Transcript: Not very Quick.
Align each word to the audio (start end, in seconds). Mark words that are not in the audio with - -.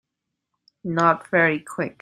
Not 0.83 1.27
very 1.29 1.59
Quick. 1.59 1.89